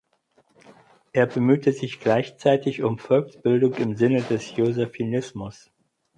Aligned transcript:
Er 1.13 1.27
bemühte 1.27 1.73
sich 1.73 1.99
gleichzeitig 1.99 2.81
um 2.81 2.97
Volksbildung 2.97 3.75
im 3.75 3.97
Sinne 3.97 4.23
des 4.23 4.55
Josephinismus. 4.55 5.69